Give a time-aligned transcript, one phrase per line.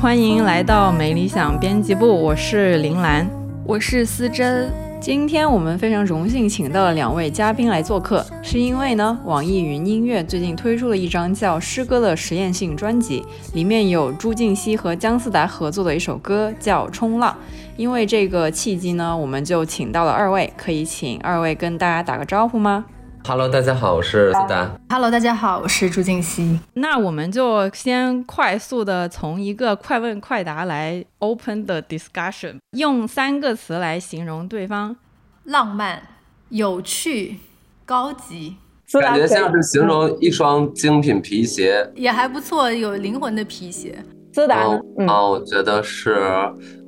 [0.00, 3.28] 欢迎来到没理想编辑部，我是林兰，
[3.66, 4.72] 我是思珍。
[4.98, 13.22] 今天我们非常荣幸请到了两位嘉宾来做客，是因为呢，网易云音乐最近推出了一张叫《诗歌》的实验性专辑，
[13.52, 17.30] 里面有朱婧汐和姜思达合作的一首歌叫《冲浪》。
[17.76, 22.86] 因为这个契机呢，我们就请到了二位，可以请二位跟大家打个招呼吗
[23.26, 24.70] ？Hello，大家好，我是思达。
[24.88, 26.58] Hello，大家好，我是朱静熙。
[26.74, 34.96] 那我们就先快速的从一个快问快答来 open the discussion，用三个词来形容对方：
[35.44, 36.02] 浪漫、
[36.48, 37.36] 有趣、
[37.84, 38.56] 高级。
[39.00, 43.96] 感觉像是形容一双精品皮鞋，也还不错，有灵魂的皮鞋。
[44.32, 44.80] 思达呢？
[45.06, 46.18] 啊，我觉得是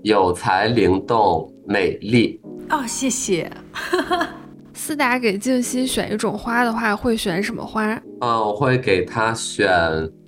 [0.02, 2.40] 有才、灵动、美丽。
[2.70, 3.48] 哦，谢谢。
[4.82, 7.94] 思达给静熙选一种花的话，会选什么花？
[8.20, 9.70] 嗯，我会给他选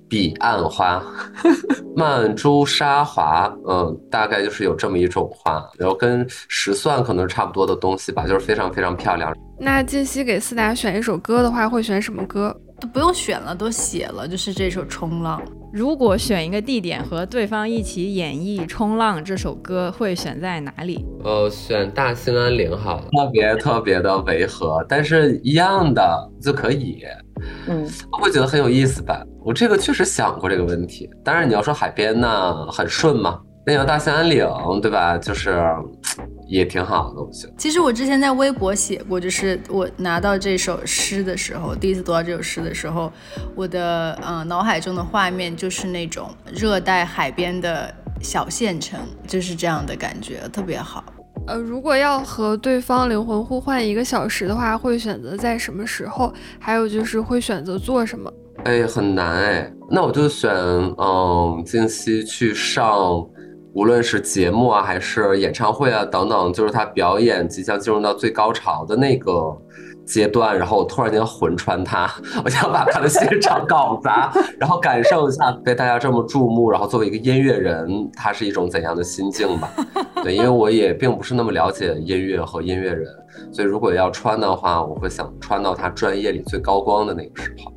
[0.07, 1.03] 彼岸花，
[1.93, 3.53] 曼珠沙华。
[3.67, 9.35] 嗯，大概就是有这么一种花，然后跟石蒜可能是差不多的东西吧，就是非常非常漂亮。
[9.59, 12.55] 那静熙给思达选一首歌的话，会选什么歌？
[12.79, 15.41] 都不用选了，都写了，就是这首《冲浪》。
[15.75, 21.05] 如果选一个地点和对方一起演绎《冲浪》这首歌，会选在哪里？
[21.21, 27.03] 呃，选大兴安岭好了，特别特别的违和，但是一样的就可以。
[27.67, 29.21] 嗯，我会觉得很有意思吧？
[29.43, 31.09] 我这个确实想过这个问题。
[31.25, 33.37] 当然，你要说海边呢，很顺嘛。
[33.65, 34.47] 那个大兴安岭，
[34.81, 35.17] 对吧？
[35.17, 35.61] 就是。
[36.47, 37.53] 也挺好的，我觉得。
[37.57, 43.11] 其实我之前在微博写过，就是我拿到这首诗的时候，第一次读到这首诗的时候，
[43.55, 51.03] 我的嗯脑海中的画面就是那种热带海边的小县城，就是这样的感觉，特别好。
[51.47, 56.31] 呃，如果要和对方灵魂互换一个小时的话，会选择在什么时候？
[56.59, 58.31] 还有就是会选择做什么？
[58.65, 59.73] 哎，很难哎。
[59.89, 63.27] 那我就选嗯，近期去上。
[63.75, 69.53] 无论是节目啊，还是演唱会啊，等等，就是他表演即将进入到最高潮的那个
[70.05, 72.09] 阶段，然后我突然间魂穿他，
[72.45, 79.69] 我想把他的现场搞砸，然后感受一下被大家这么注目，然后作为一个音乐人，他是一种怎样的心境吧？
[80.23, 83.05] 对，因为我也并不是那么了解音乐和音乐人，
[83.51, 87.73] 所以如果要穿的话，我会想穿到他专业里最高光的那个时候。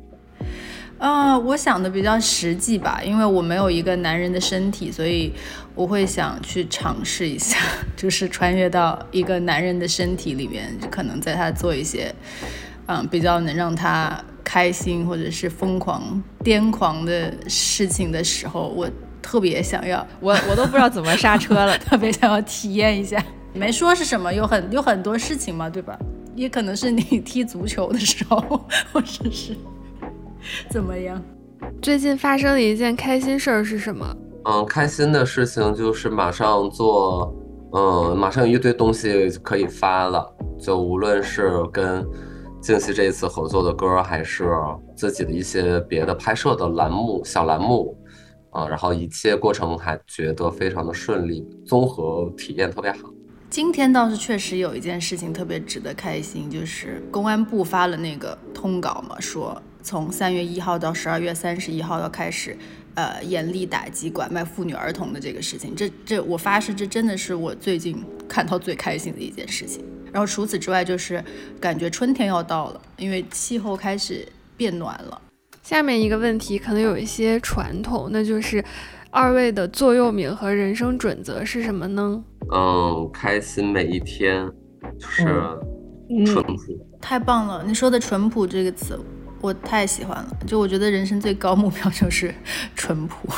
[1.01, 5.31] 嗯，我想的比较实际吧，因为我没有一个男人的身体，所以
[5.79, 7.57] 我会想去尝试一下，
[7.95, 12.13] 就是穿越到一个男人的身体里面，可能在他做一些，
[12.87, 18.89] 嗯，比较能让他开心或者是疯狂癫狂的事情的时候，我
[19.21, 23.23] 特别想要， 我我都不知道怎么刹车了， 特别想要体验一下。
[23.53, 25.97] 没说是什么，有很有很多事情嘛，对吧？
[26.35, 28.37] 也可能是你踢足球的时候，
[28.91, 29.55] 或者是。
[30.69, 31.23] 怎么样？
[31.81, 34.13] 最近发生的一件开心事儿是什么？
[34.45, 37.33] 嗯，开心的事情就是马上做，
[37.73, 40.25] 嗯，马上一堆东西可以发了。
[40.57, 42.05] 就无论是跟
[42.61, 44.51] 静熙这一次合作的歌，还是
[44.95, 47.95] 自己的一些别的拍摄的栏目、小栏目，
[48.51, 52.97] 啊，然后一切过程还觉得非常的顺利，综合体验特别好。
[53.49, 59.61] 今天倒是确实有一件事情特别值得开心，就是公安部发了那个通稿嘛，说。
[59.81, 62.55] 从三月一号到十二月三十一号要开始，
[62.95, 65.75] 呃，严厉打击拐卖妇女儿童的这个事情。
[65.75, 69.83] 这这，我发誓，这真的是我最近 看到最开心的一件事情。
[70.11, 71.23] 然后除此之外，就是
[71.61, 74.27] 感觉春天要到了，因为气候开始
[74.57, 75.21] 变暖了。
[75.61, 78.63] 下面一个问题可能有一些传统，那就是
[79.11, 82.23] 二位的座右铭和人生准则是什么呢？
[82.51, 84.49] 嗯，开心每一天，
[84.97, 85.23] 就是
[86.25, 86.87] 淳朴。
[86.99, 88.99] 太棒了，你说的“淳朴”这个词。
[89.41, 92.33] 我太喜欢了，就我觉得人生最高目标就是
[92.75, 93.29] 淳朴。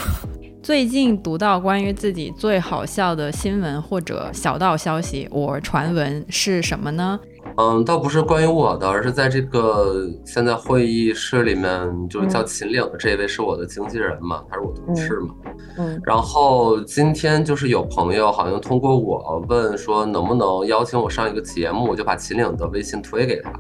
[0.64, 7.20] 最近读到关于自己最好笑的新闻或者小道消息，我传闻是什么呢？
[7.58, 15.36] 嗯，倒不是关于我的，而是在这个现在会议室里面，就是叫秦岭的这位是我的经纪人嘛，他是我同事嘛。
[15.78, 16.00] 嗯。
[16.06, 23.60] 然后今天就是有朋友好像通过我问说能不能邀请我上一个节目，我就把秦岭的微信推给他了。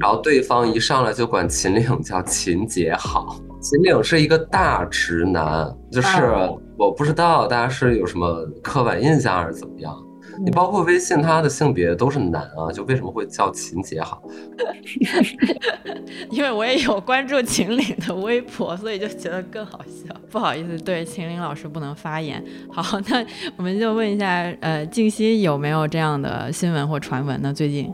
[0.00, 6.08] 然后对方一上来就管秦岭叫秦姐好，秦岭是一个大直男，就是
[6.78, 9.92] 我不知道大家是有什么刻板印象还是怎么样。
[10.40, 14.22] 你包括微信他的性别都是男啊，就为什么会叫秦姐好？
[16.30, 20.14] 因为我也有关注秦岭的微博，所以就觉得更好笑。
[20.30, 22.42] 不好意思，对秦岭老师不能发言。
[22.70, 23.24] 好， 那
[23.56, 24.26] 我们就问一下，
[24.60, 27.52] 呃，静熙有没有这样的新闻或传闻呢？
[27.52, 27.92] 最近？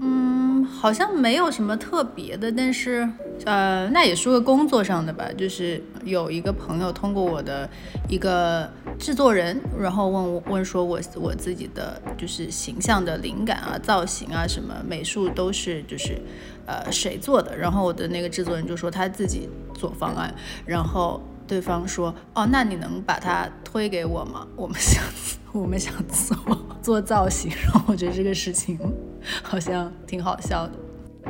[0.00, 0.32] 嗯。
[0.64, 3.08] 好像没有什么特别的，但是
[3.44, 7.68] 呃，那也是个工作上的吧，就是有一个朋友通过我的
[8.08, 8.68] 一个
[9.02, 16.16] 制作人，然后问我问说我我自己的就是形象的灵感啊、造型啊什么美术都是就是
[16.66, 20.32] 呃谁做的，然后我的那个制作人就说他自己做方案，
[20.64, 24.46] 然后对方说哦，那你能把它推给我吗？
[24.54, 25.02] 我们想
[25.50, 26.36] 我们想做
[26.80, 28.78] 做造型，然后我觉得这个事情。
[29.42, 30.72] 好像挺好笑的。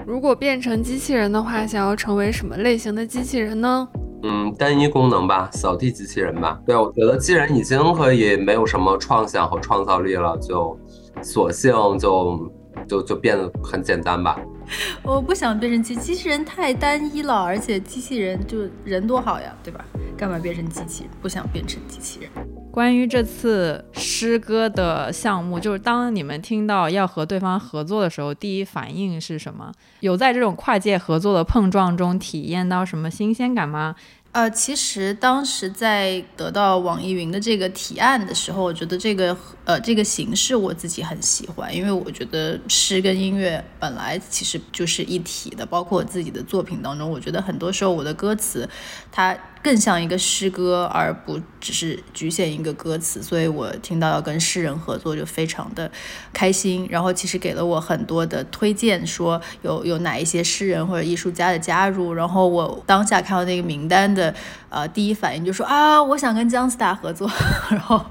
[0.06, 3.88] 如果变成机器人的话，想要成为什么类型的机器人呢？
[4.22, 6.60] 嗯，单一功能吧，扫地机器人吧。
[6.64, 10.78] 对，我觉得既然已经可以没有什么创想和创造力了，就
[11.22, 12.52] 索性就
[12.86, 14.38] 就就变得很简单吧。
[15.02, 19.84] 我不想变成机机器人，太单一了，而且机器人就人多好呀，对吧？
[20.16, 21.12] 干嘛变成机器人？
[21.20, 22.30] 不想变成机器人。
[22.72, 29.70] 关于这次诗歌的项目，就是当你们听到要和对方合作的时候，第一反应是什么？
[30.00, 33.94] 有在这种跨界合作的碰撞中体验到什么新鲜感吗？
[34.32, 39.36] 呃，其实当时在得到网易云的这个提案的时候，我觉得这个
[39.66, 48.66] 呃这个形式我自己很喜欢，因为我觉得诗跟音乐本来其实就是一体的，包括我自己的作品当中，我觉得很多时候我的歌词
[49.10, 49.36] 它。
[49.62, 55.90] 更像一个诗歌，而不只是局限一个歌词，所以我听到要跟诗人合作就非常的
[56.32, 56.86] 开心。
[56.90, 62.12] 然后其实给了我很多的推荐，说有有哪一些诗人或者艺术家的加入。
[62.12, 64.34] 然后我当下看到那个名单的，
[64.72, 67.30] 呃，第一反应就说啊，我想跟姜思达合作。
[67.68, 68.02] 然后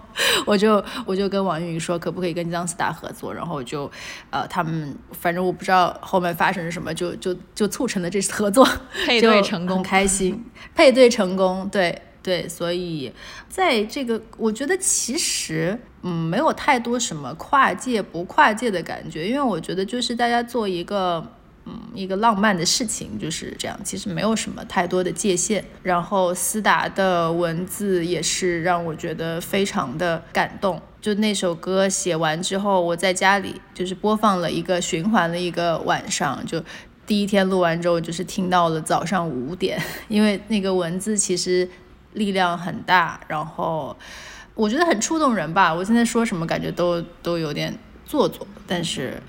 [0.46, 3.34] 我就我就跟王云说，可不可以跟姜思达合作？
[3.34, 3.90] 然后就
[4.30, 8.68] 呃，他们反正我不知道后面发生了什么，就就就促成了这次合作，
[9.06, 11.68] 配对成功，开心，配对成功。
[11.72, 13.12] 对对，所以
[13.50, 21.26] 在这个，我觉得其实嗯，没有太多什么跨界不跨界的感觉，因为我觉得就是大家做一个
[21.72, 25.64] 嗯一个浪漫的事情就是这样，其实没有什么太多的界限。
[25.82, 36.64] 然后思达的文字也是让我觉得非常的感动，就那首歌写完之后，我在家里就是播放了一个循环的一个晚上，就。
[37.08, 39.78] 第一天录完之后，就是听到了早上五点，
[40.08, 41.68] 因为那个文字其实
[42.14, 43.94] 力量很大，然后
[44.54, 45.74] 我觉得很触动人吧。
[45.74, 49.22] 我现在说什么感觉都都有点做作，但 是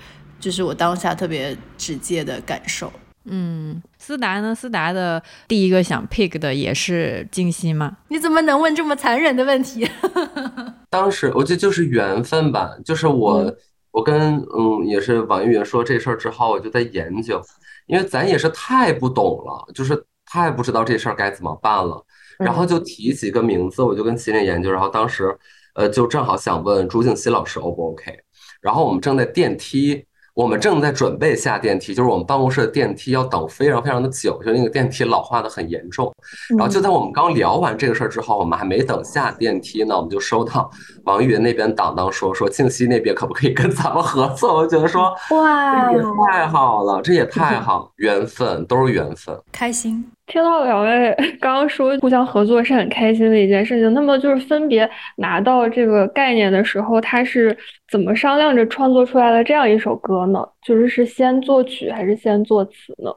[0.43, 2.91] 就是我当下特别直接的感受。
[3.23, 4.53] 嗯，思达呢？
[4.53, 7.95] 思达的第一个想 pick 的也是静熙吗？
[8.09, 9.89] 你怎么能问这么残忍的问题？
[10.91, 13.55] 当时我觉得就是缘分吧，就是我
[13.91, 17.41] 我跟嗯也是网易云说这事儿之后，我就在研究。
[17.87, 22.05] 因为咱也是太不懂了，就是太不知道这事儿该怎么办了，
[22.37, 25.33] 然后就提几个名字，我就跟麒麟研究，然后当时，
[25.75, 28.17] 呃，就正好想问朱静熙老师 O 不 OK，
[28.59, 30.05] 然后我们正在电梯。
[30.33, 36.11] 我们正在准备下电梯，就是我们办公室的电梯要等非常非常的久，就那个电梯老化的很严重。
[36.57, 40.69] 然后就在我们刚聊完这个事儿之后，我们还没等下电梯呢，我们就收到
[41.05, 44.55] 王玉云那边当当说说静熙那边可不可以跟咱们合作？
[44.55, 50.03] 我觉得说哇，这也太好了，这也太好，缘分都是缘分，开心。
[50.25, 57.55] 听到两位刚刚说互相合作是很开心的一件事情，那么就是分别拿到这个概念的时候，他是
[57.91, 60.47] 怎么商量着创作出来了这样一首歌呢？
[60.65, 62.71] 就是是先作曲还是先作词
[63.03, 63.11] 呢？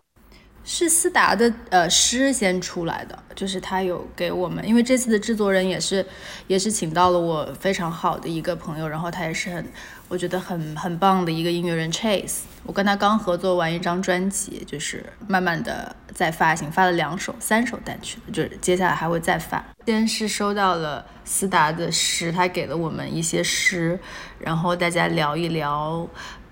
[0.68, 6.04] 是思达的呃诗先出来的，就是他有给我们，因为这次的制作人也是
[6.49, 9.64] 也是请到了我非常好的一个朋友，然后他也是很
[10.08, 19.64] 我觉得很很棒的一个音乐人 Chase，我跟他刚合作完一张专辑，就是慢慢的在发行，发了两首三首单曲，就是接下来还会再发。
[19.87, 23.96] 先是收到了思达的诗，他给了我们一些诗，
[24.40, 26.08] 然后大家聊一聊。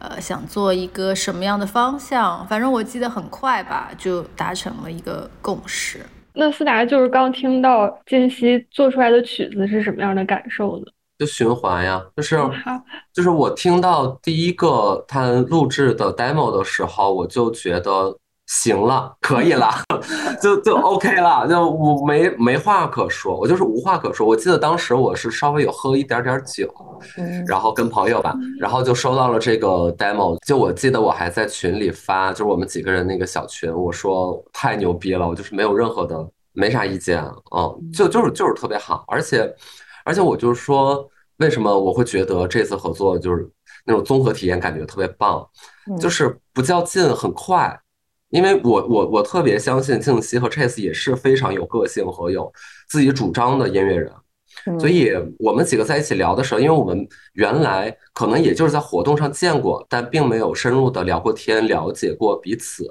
[0.09, 2.47] 呃，想做一个什么样的方向？
[2.47, 6.01] 反正我记得很快吧，就达成了一个共识。
[6.35, 10.85] 那思达就是刚听到间隙做出来的曲子是什么样的感受呢？
[11.19, 12.37] 就循环呀，就是
[13.13, 18.17] 就是我听到第一个他录制的 demo 的时候，我就觉得。
[18.47, 19.71] 行了，可以了，
[20.41, 24.27] 就就 OK 了，就我没没话可说，我就是无话可说。
[24.27, 26.69] 我记得当时我是稍微有喝一点点酒，
[27.47, 30.37] 然后跟朋友吧，然后就收到了这个 demo。
[30.47, 37.25] 就我记得我还在群里发，就是我们几个人那个小群，我说太牛逼了，我就是没有任何的没啥意见，
[37.57, 39.51] 嗯，就就是就是特别好，而且
[40.05, 41.09] 而且我就是说，
[41.39, 43.49] 为什么我会觉得这次合作就是
[43.87, 45.47] 那种综合体验感觉特别棒，
[45.99, 47.81] 就是不较劲，很快。
[48.35, 52.53] 因为我我我特别相信静熙和 Chase 也是非常有个性和有
[52.89, 54.11] 自己主张的音乐人，
[54.77, 62.85] 所以我们几个在一起聊的时候，因为我们原来可能也就是在活动上见过，但并没有深入的聊过天，了解过彼此。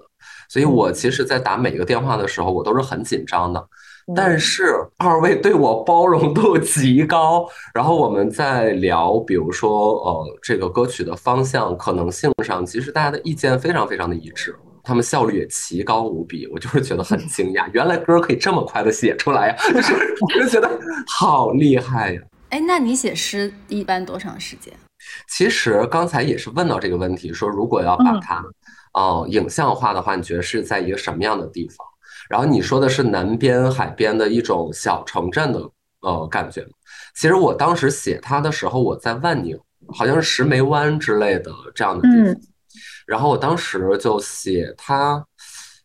[0.47, 3.67] 所以我其实，在打每个电话的时候，我都是很紧张的。
[4.15, 14.55] 但是二位对我包容度 极高，然后我们在聊，比如说呃，这个歌曲的方向可能性上，其实大家的意见非常非常的一致。
[14.83, 20.69] 他们效率也奇高无比，我就是觉得很惊讶，原来歌可以这么快的写出来呀，就是我就觉得
[21.07, 22.21] 好厉害呀。
[22.49, 24.73] 哎，那你写诗一般多长时间？
[25.27, 28.43] 其实刚才也是问到这个问题，说如果要把它
[28.93, 31.77] 哦影像化的话，你觉得是在一个什么样的地方？
[32.29, 35.59] 然后你说的是南边海边的一种小城镇的
[36.01, 36.65] 呃感觉。
[37.15, 39.59] 其实我当时写它的时候，我在万宁，
[39.89, 42.41] 好像是石梅湾之类的这样的地方。
[43.05, 45.25] 然后我当时就写它，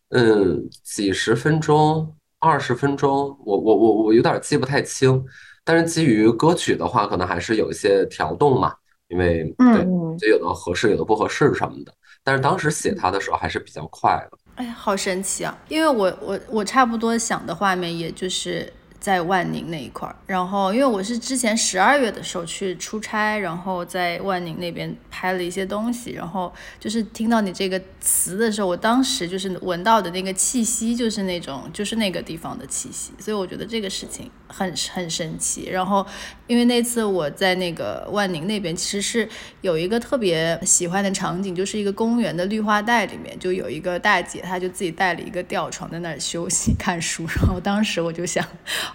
[0.09, 5.23] 嗯，几十分钟、二十分钟，我我我我有点记不太清。
[5.63, 8.73] 但是基于歌曲的话，可能还是有一些调动嘛，
[9.07, 9.85] 因为对，
[10.17, 11.93] 就有的合适，有的不合适什么的。
[12.23, 14.37] 但是当时写它的时候还是比较快的。
[14.55, 15.57] 哎呀，好神奇啊！
[15.67, 18.71] 因为我我我差不多想的画面，也就是。
[18.99, 35.69] 在万宁那一块儿，然后因为我是之前十二月的时候去出差，然后在万宁那边拍了一些东西，然后就是听到你这个词的时候，我当时就是闻到的那个气息，就是那种就是那个地方的气息，所以我觉得这个事情很很神奇。
[35.69, 36.05] 然后
[36.47, 39.29] 因为那次我在那个万宁那边，其实是
[39.61, 48.45] 有一个特别喜欢的场景，就是一个公园的绿化带里面，就有一个大姐，她就自己带了一个吊床在那儿休息看书，然后当时我就想。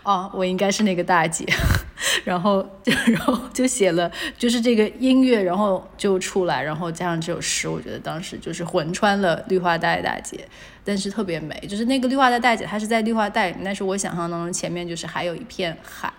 [0.02, 1.46] 哦，我应该是那个大姐，
[2.24, 2.64] 然后
[3.06, 10.46] 然后就写了，就是这个音乐，然后就出来，然后加上这首诗，我觉得当时就是魂穿了绿化带大姐，
[10.84, 16.12] 但是特别美，就是那个绿化带大姐，她是在绿化带里面，但是我想象当中前面就是还有一片海。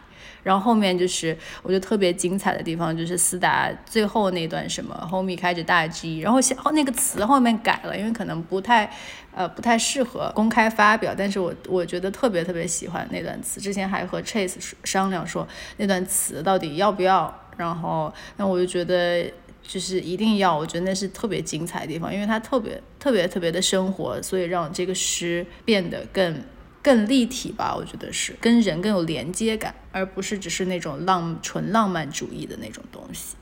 [0.43, 8.87] 然后后面就是我觉得特别精彩的地方，就是思达最后那段什么 homie 开着大 G，然后后那个词后面改了，因为可能不太，
[9.35, 26.41] 呃不太适合公开发表，但是我我觉得特别特别喜欢那段词，之前还和 Chase 商量说那段词到底要不要，然后那我就觉得就是一定要，我觉得那是特别精彩的地方，因为它特别特别特别的生活，所以让这个诗变得更。
[26.85, 33.35] 更立体吧，我觉得是跟人更有连接感，而不是只是那种浪纯浪漫主义的那种东西。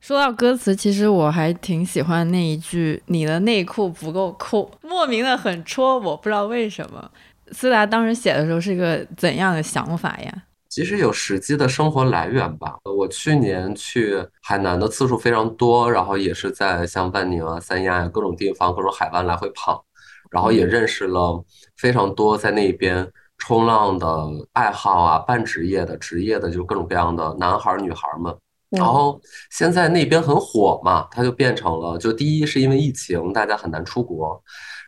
[0.00, 7.10] 说到歌词，其实我还挺喜欢那一句“你的内裤不够酷”，莫名的很戳，我不知道为什么。
[7.52, 10.42] 思达当时写的时候是一个怎样的想法呀？
[10.68, 12.76] 其实有实际的生活来源吧。
[12.84, 19.84] 我去年去海南的次数非常多，然后也是在像万宁啊、三亚呀各种地方、各种海湾来回跑。
[20.30, 21.42] 然后也认识了
[21.78, 28.36] 非常多在那边冲浪的爱好啊，半职业的、职业的，就各种各样的男孩儿、女孩儿们。
[28.70, 29.20] 然后
[29.50, 34.40] 现在那边很火嘛，它就变成了，就第一是因为疫情，大家很难出国；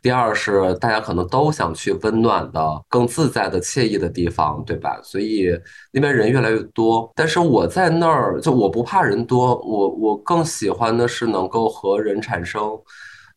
[0.03, 5.01] 第二是大家可能都想去温暖的、更自在的、惬意的地方，对吧？
[5.03, 5.51] 所以
[5.93, 7.11] 那边人越来越多。
[7.15, 12.63] 但是我在那儿，就我不怕人多，我我更喜欢的是能够和人产生。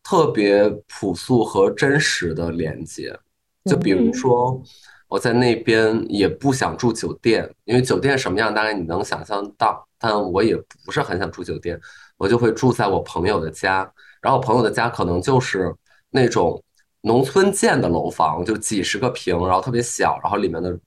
[0.05, 3.17] 特别朴素和真实的连接，
[3.63, 4.61] 就比如说
[5.07, 11.79] 我在那边也不想住酒店，因为酒店什么样大概你能想象到，但我也不是很想住酒店，
[12.17, 13.89] 我就会住在我朋友的家，
[14.21, 15.73] 然后朋友的家可能就是
[16.09, 16.61] 那种
[17.03, 20.77] 农村建的楼房，就几十个平，然后特别小，然后里面的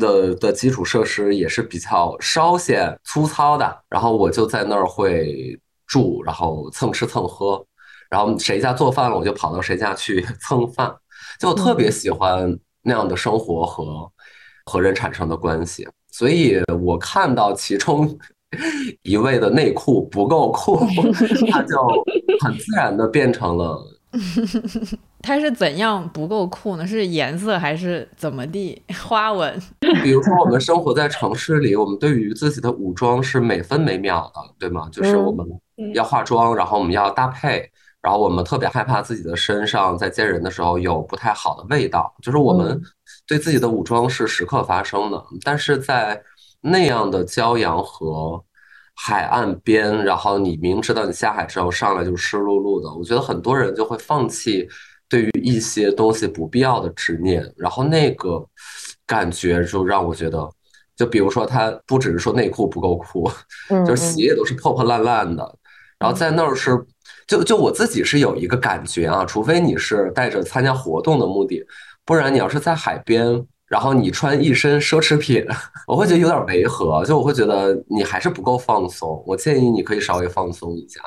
[0.00, 7.62] 的的基础设施也是比较稍显粗糙的，然后我就在那儿会住，然后蹭吃蹭喝。
[8.08, 10.94] 然后谁家做饭了，我就跑到谁家去 蹭饭，
[11.38, 14.10] 就我特别喜欢那样的生活和
[14.64, 18.18] 和人产生的关系，所以我看到其中
[19.02, 20.78] 一味的内裤不够酷，
[21.50, 21.76] 他就
[22.40, 23.78] 很自然的变成了。
[25.20, 26.86] 它是怎样不够酷呢？
[26.86, 29.60] 是颜色还是怎么地花纹？
[30.02, 34.88] 比如说我们生活在城市里，我们对于自己的武装是每分每秒的，对吗？
[34.92, 35.44] 就是我们
[35.94, 37.68] 要化妆，然后我们要搭配。
[38.00, 42.78] 然后我们特别害怕自己的身上在见人的时候有不太好的味道，就是我们
[43.26, 45.24] 对自己的武装是时刻发生的。
[45.42, 46.22] 但是在
[46.64, 48.42] 那样的骄阳和
[48.94, 54.66] 海岸边，然后你明知道你下海之后上来就湿漉漉的，我觉得很多人就会放弃
[55.08, 57.44] 对于一些东西不必要的执念。
[57.56, 58.44] 然后那个
[59.06, 60.50] 感觉就让我觉得，
[60.96, 63.30] 就比如说他不只是说内裤不够酷，
[63.86, 65.58] 就是鞋都是破破烂烂的，
[65.98, 66.84] 然后在那儿是。
[67.26, 71.64] 就就我自己是有一个感觉啊，除非你是带着参加活动的目的，
[72.04, 75.44] 不然你要是在海边，然后你穿一身奢侈品，
[75.86, 79.22] 我会觉得有点违和，就我会觉得你还是不够放松。
[79.26, 81.00] 我建议你可以稍微放松一下。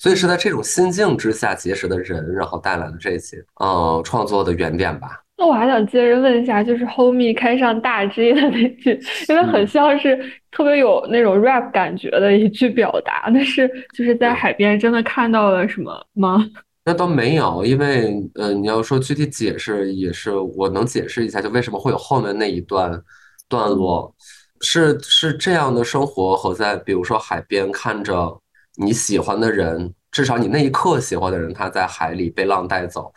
[0.00, 5.20] 所以是在这种心境之下结识的人，然后带来的这些，嗯，创作的原点吧。
[5.36, 8.98] 那我还想接着问一下，就是 Homie 开上大 G 的那句，
[9.28, 10.16] 因为很像是
[10.52, 13.28] 特别有那种 rap 感觉的一句表达。
[13.32, 16.44] 那是就是在海边真的看到了什么吗？
[16.88, 22.98] 那倒没有，因为呃，你要说具体解释，也是我能解释一下，就为什么会有后面那一段
[23.46, 24.14] 段落，
[24.62, 28.40] 是是这样的生活和在比如说海边看着
[28.76, 33.12] 你喜欢的人，至少你那一刻喜欢的人，他在海里被浪带走。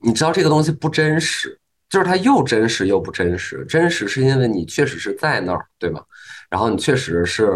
[0.00, 1.60] 你知道这个东西不真实，
[1.90, 3.62] 就是它又真实又不真实。
[3.68, 6.02] 真实是因为你确实是在那儿，对吗？
[6.48, 7.52] 然后你确实是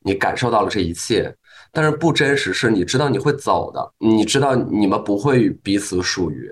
[0.00, 1.34] 你感受到了这一切，
[1.74, 6.50] 但是不真实是你知道你会走的，你知道你们不会彼此属于，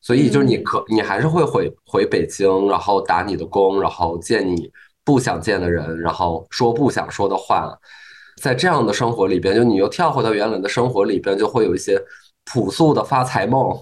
[0.00, 4.70] 所以就是你可你还是会回回北京，然后打你的工，然后见你
[5.04, 7.72] 不想见的人，然后说不想说的话，
[8.40, 12.02] 在这样的生活里边，就你又跳回到原来的生活里边，就会有一些。
[12.52, 13.74] 朴素的发财梦，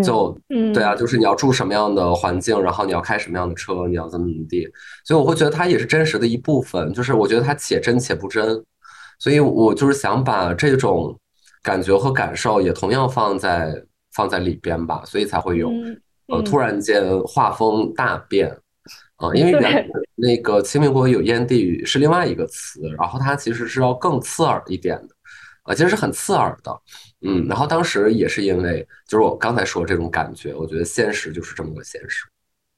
[0.00, 0.38] 就
[0.72, 4.68] 对啊，就是你要住什么样的环境，然后你要开什么样的车，你要怎么怎么地，
[5.04, 8.64] 所以我会觉得它也是真实的一部分，就是我觉得它且真且不真，
[9.18, 11.18] 所以我就是想把这种
[11.62, 15.70] 感觉和感受也同样放在放在里边吧，所以才会有
[16.28, 18.48] 呃突然间画风大变
[19.16, 25.14] 啊，因为原那个清明国有烟地雨是另外一个词，然后它其实是要更刺耳一点的。
[25.64, 26.80] 啊，其实是很刺耳的，
[27.22, 32.26] 嗯，然后当时也是因为，就是我刚才说这种感觉，我觉得现实就是这么个现实，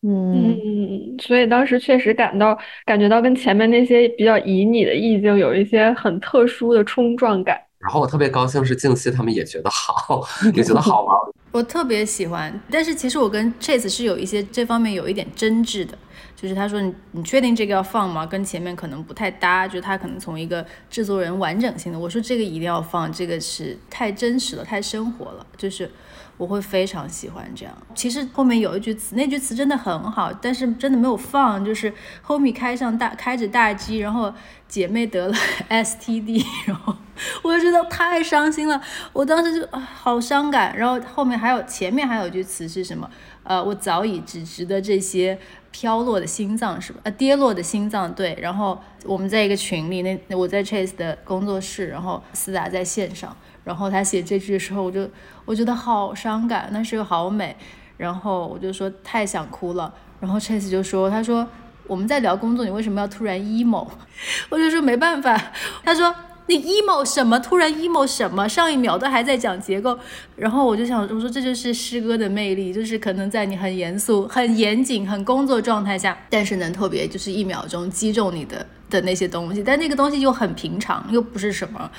[0.02, 7.60] 嗯，所以当时确实感到感觉到跟前面那些比较旖旎的意境有一些很特殊的冲撞感。
[7.78, 10.22] 然后我特别高兴是静熙他们也觉得好，
[10.54, 11.16] 也觉得好玩。
[11.52, 15.96] 我特别喜欢，但是其实我跟 Chase 是有一些这方面有一点争执的。
[16.36, 18.26] 就是他说你你确定这个要放吗？
[18.26, 25.90] 跟前面可能不太搭，就他可能从一个制作人完整性的，我说这个一定要放，这个是太真实了，太生活了，就是
[26.36, 27.74] 我会非常喜欢这样。
[27.94, 31.90] 其实后面有一句词，那句词真的很好，但是真的没有放，就是
[32.26, 34.32] Homie 开上大开着大 G，，然后
[34.68, 35.34] 姐妹得了
[35.70, 36.94] STD，然后
[37.42, 38.78] 我就觉得太伤心了，
[39.14, 40.76] 我当时就啊好伤感。
[40.76, 43.10] 然后后面还有前面还有一句词是什么？
[43.46, 45.38] 呃，我早已只值得这些。
[45.72, 47.00] 飘落的心脏是吧？
[47.02, 48.34] 呃，跌落的心脏对。
[48.40, 55.06] 然后我们在一个群里，那我在 Chase 的工作室，然后思达在线上，然后他写这句的时候，我就
[55.44, 57.54] 我觉得好伤感，那是又好美。
[57.98, 59.92] 然后我就说太想哭了。
[60.18, 61.46] 然后 Chase 就说，他说
[61.86, 63.86] 我们在聊工作，你为什么要突然 emo？
[64.48, 65.38] 我就说没办法。
[65.84, 66.14] 他说。
[66.48, 67.38] 你 emo 什么？
[67.40, 68.48] 突然 emo 什么？
[68.48, 69.98] 上一秒都还在讲结构，
[70.36, 81.90] 然后我就想，我说这就是诗歌的魅力，就是可能在你很严肃、很严谨、很工作状态下，但是能特别就是一秒钟击中你的的那些东西，但那个东西又很平常，又不是什么。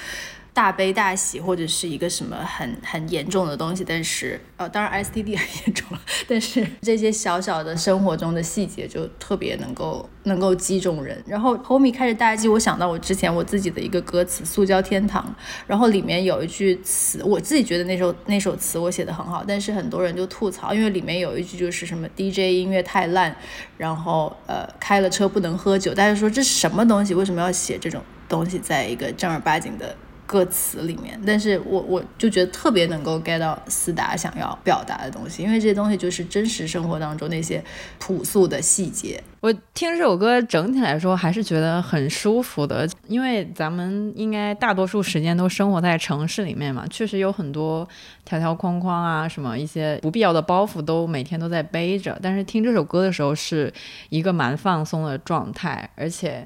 [0.57, 11.23] 大悲大喜或者是一个什么很很严重的东西，但是呃，当然 STD 很严重了，但是这些小小的生活中的细节就特别能够能够击中人。
[11.27, 15.23] 然后 Homie 开着大击，我想到我之前我自己的一个歌词《塑胶天堂》，
[15.67, 23.35] 然后里面有一句词，我自己觉得那首那首词我写的很好，但是很多人就吐槽，因为里面有一句就是什么 DJ 音乐太烂，
[23.77, 27.13] 然后呃开了车不能喝酒，大家说这是什么东西？
[27.13, 29.95] 为什么要写这种东西在一个正儿八经的？
[30.27, 37.63] 歌词里面，但是我我就觉得特别能够 get 到思达想要表达的东西，因为这些东西就是真实生活当中那些
[37.97, 39.23] 朴素的细节。
[39.39, 47.87] 我听这首歌整体来说还是觉得很舒服的，因为咱们应该大多数时间都生活在城市里面嘛，确实有很多
[48.25, 52.19] 条条框框啊，什么一些不必要的包袱都每天都在背着。
[52.21, 53.73] 但是听这首歌的时候是
[54.09, 56.45] 一个蛮放松的状态，而且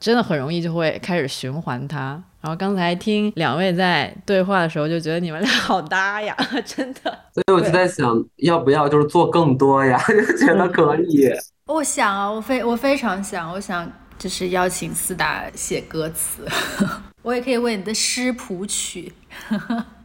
[0.00, 2.22] 真的很容易就会开始循环它。
[2.40, 7.00] 然后刚才听两位在对话的时候，就觉得你们俩好搭呀， 真的。
[7.34, 10.00] 所以我就在想，要不要就是做更多呀？
[10.06, 11.28] 就觉得可以。
[11.66, 16.46] 我想啊，我非我非常想，我想就是邀请思达写歌词，
[17.22, 19.12] 我也可以为你的诗谱曲。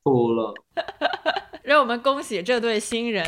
[0.04, 0.54] 哭了。
[1.62, 3.26] 让我们恭喜这对新人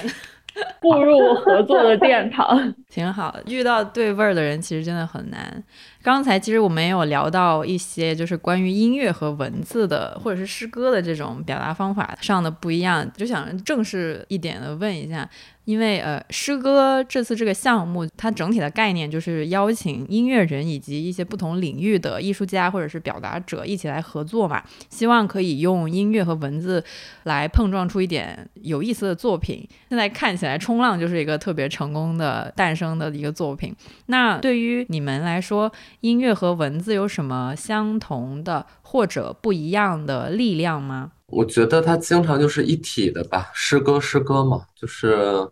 [0.82, 3.36] 步入合作的殿堂， 挺好。
[3.48, 5.64] 遇到对味儿的人其实真的很难。
[6.02, 15.28] 刚才其实我们也有聊到一些，就是关于音乐和文字的，或者是诗歌的这种表达方法上的不一样，就想正式一点的问一下。
[15.66, 26.84] 因为呃，诗歌这次这个项目，它整体的概念就是邀请音乐人以及一些不同领域的艺术家或者是表达者一起来合作嘛，希望可以用音乐和文字
[27.24, 29.68] 来碰撞出一点有意思的作品。
[29.90, 33.76] 现在看起来，《冲浪》就是一个特别成功的诞生的一个作品。
[34.06, 41.12] 那对于你们来说，音乐和文字有什么相同的或者不一样的力量吗？
[41.28, 45.48] 我觉得它经常就是一体的吧，诗歌，诗歌嘛，就是。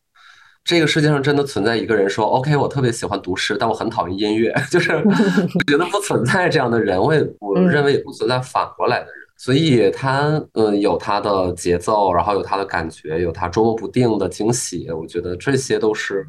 [0.65, 4.49] 这个世界上真的存在一个人说：“OK，我特别喜欢读诗，但我很讨厌音乐。
[4.71, 9.13] ”就是我觉得不存在这样的人，我也 我认为也不存在反过来的人。
[9.35, 14.89] 所以他嗯有他的节奏，然后有他的感觉，有他捉摸不定的惊喜。
[14.89, 16.25] 我觉得这些都是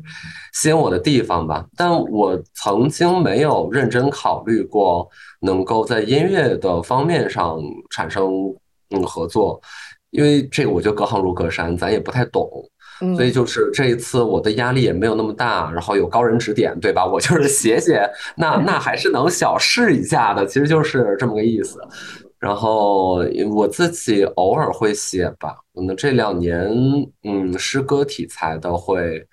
[0.53, 1.65] 吸引我的地方吧。
[1.77, 5.09] 但我曾经没有认真考虑过
[5.43, 7.57] 能够在音乐的方面上
[7.91, 8.29] 产生
[8.90, 9.61] 嗯合作，
[10.11, 12.49] 因为这个我觉得隔行如隔山，咱也不太懂。
[13.16, 17.05] 所以就是这一次我的压力也没有那么大，然后有高人指点，对吧？
[17.05, 21.81] 我就是写写，那 那还是能小试一下的，其实就是这么个意思。
[22.38, 26.70] 然后我自己偶尔会写吧，可能这两年
[27.25, 29.27] 嗯诗歌题材的会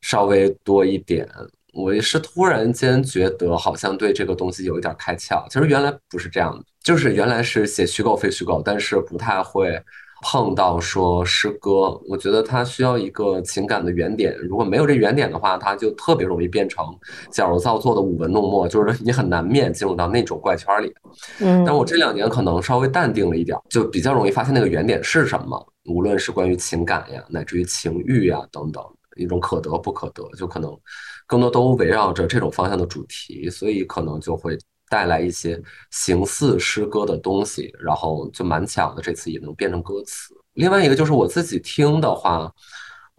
[0.00, 1.28] 稍微多一点。
[1.74, 9.80] 我也是突然间觉得好像对这个东西有一点开窍，其实原来不是这样的，就是原来是写虚构非虚构，但是不太会。
[10.24, 16.86] 碰到说诗歌，我觉得它需要一个情感的原点，如果没有这原点的话，它就特别容易变成
[17.32, 20.94] 矫揉造作的舞文弄墨，就是你很难免进入到那种怪圈里。
[21.40, 28.80] 嗯，但我这两年可能稍微淡定了一点，就比较容易发现那个原点是什么，无论是关于情感呀，乃至于情欲呀等等，
[29.16, 30.72] 一种可得不可得，就可能
[31.26, 34.56] 更多都围绕着这种方向的主题，所以可能就会。
[34.92, 35.58] 带来一些
[35.90, 40.34] 形似诗歌的东西，然后就蛮巧的，这次也能变成歌词。
[40.52, 42.52] 另外一个就是我自己听的话，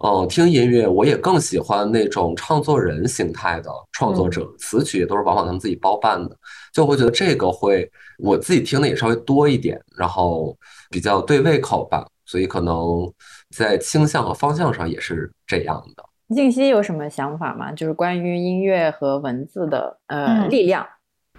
[0.03, 6.37] 嗯，听音乐我也更喜欢那种唱作人形态的创作者，词曲也都是往往他们自己包办的，
[6.71, 10.55] 就会觉得这个会我自己听的也稍微多一点，然后
[10.91, 13.11] 比较对胃口吧，所以可能
[13.49, 16.03] 在倾向和方向上也是这样的。
[16.35, 17.71] 静熙有什么想法吗？
[17.71, 20.85] 就是关于音乐和文字的呃力量。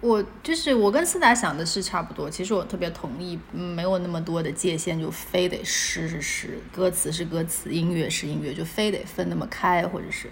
[0.01, 10.29] 我就是我跟思达想的是差不多，其实我特别同意，没有那么多的界限，就非得诗是诗，歌词是歌词，音乐是音乐，就非得分那么开，或者是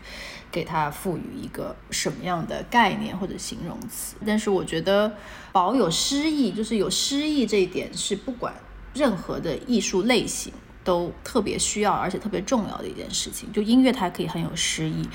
[0.52, 4.16] 给它赋予一个什么样的概念或者形容词。
[4.26, 5.12] 但是我觉得
[5.54, 8.54] 保有诗意，就是有诗意这一点是不管
[8.94, 13.52] 任何的艺术类型都特别需要而且特别重要的一件事情。
[13.54, 15.08] 就音乐它可以很有诗意。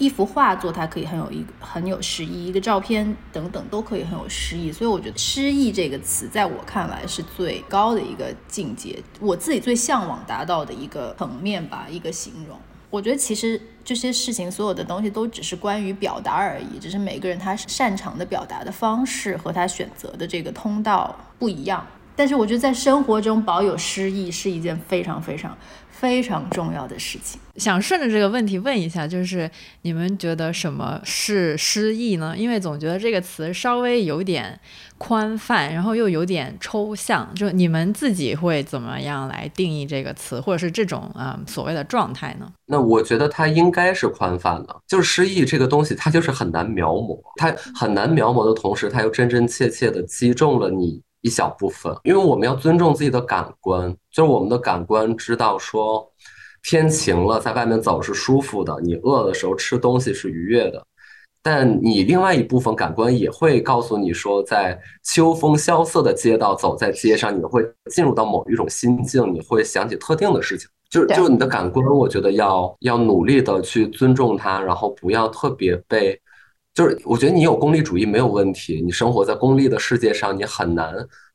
[0.00, 4.72] 一幅画作，它可以很有一很有诗意；一个照片等等，都可以很有诗意。
[4.72, 12.58] 所以我觉得“诗意”这个词，在我看来是最高的一个境界，我自己最向往达到的一个层面吧，一个形容。
[12.88, 21.86] 我觉得其实这些事情，所有的东西都只是关于表达而已，只是每个人他擅长的表达的方式和他选择的这个通道不一样。
[22.20, 25.56] 但是我觉得在生活中保有诗意是一件非常非常。
[25.90, 29.50] 非常重要的事情，想顺着这个问题问一下，就是
[29.82, 32.34] 你们觉得什么是诗意呢？
[32.34, 34.58] 因为总觉得这个词稍微有点
[34.96, 42.50] 宽泛，然后又有点抽象，就你们自己会怎么样来定义这个词，或者是这种啊所谓的状态呢？
[42.64, 51.02] 那我觉得它应该是宽泛的，就是诗意这个东西，它就是很难描摹，它很难描摹的同时，它又真真切切的击中了你。
[51.22, 56.10] 一小部分，因为我们要尊重自己的感官，就是我们的感官知道说，
[56.62, 60.82] 天晴了，在外面走是舒服的，你饿的时候吃东西是愉悦的。
[61.42, 70.68] 但你另外一部分感官也会告诉你说，在秋风萧瑟的街道走在街上，你会进入到某一种心境，你会想起特定的事情。
[70.90, 76.20] 就是就你的感官，我觉得要要努力的去尊重它，然后不要特别被。
[76.80, 80.94] 就是我觉得你有功利主义没有问题，你生活在功利的世界上，你很难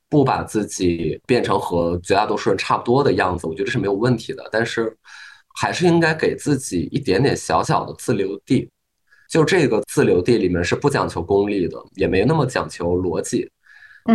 [0.10, 3.45] 不把自己变成和绝大多数人差不多的样子。
[3.45, 4.91] 我觉得这是没有问题的，但是
[5.53, 8.67] 还是应该给自己一点点小小的自留地。
[9.29, 13.47] 就这个自留地里面是不讲求功利的，也没那么讲求逻辑，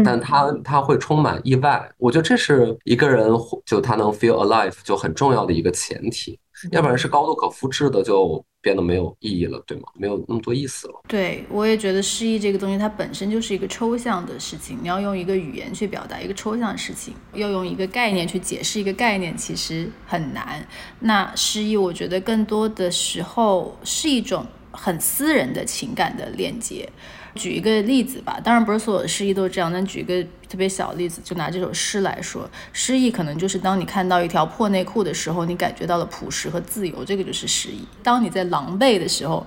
[0.05, 1.89] 但他他会充满意外。
[1.97, 3.31] 我觉得这是一个人
[3.65, 6.37] 就他能 feel alive 就很重要的一个前提，
[6.73, 8.45] 要不然是高度可复制的就。
[8.63, 9.85] 变得没有意义了，对吗？
[9.95, 11.01] 没有那么多意思了。
[11.09, 14.79] 对，我也觉得诗意这个东西，它本身就是一个抽象的事情。
[14.83, 20.63] 你要用一个语言去表达一个抽象的事情，要用一个概念去解释一个概念，其实很难。
[20.99, 26.87] 那诗意，我觉得更多的时候是一种很私人的情感的链接。
[27.37, 37.83] 举一个例子吧，当然不是所有的诗意都是这样，但举一个特别小的例子，就拿这首诗来说，诗意可能就是当你看到一条破内裤的时候，你感觉到了朴实和自由，这个就是诗意。
[38.03, 39.47] 当你在狼狈的时候。